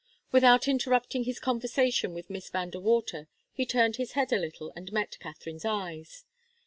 [0.31, 4.73] Without interrupting his conversation with Miss Van De Water, he turned his head a little
[4.75, 6.25] and met Katharine's eyes.